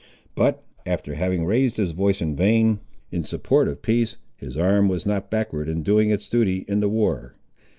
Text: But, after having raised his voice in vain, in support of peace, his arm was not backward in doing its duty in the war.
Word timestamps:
But, 0.33 0.63
after 0.83 1.13
having 1.13 1.45
raised 1.45 1.77
his 1.77 1.91
voice 1.91 2.21
in 2.21 2.35
vain, 2.35 2.79
in 3.11 3.23
support 3.23 3.67
of 3.67 3.83
peace, 3.83 4.17
his 4.35 4.57
arm 4.57 4.89
was 4.89 5.05
not 5.05 5.29
backward 5.29 5.69
in 5.69 5.83
doing 5.83 6.09
its 6.09 6.27
duty 6.27 6.65
in 6.67 6.79
the 6.79 6.89
war. 6.89 7.35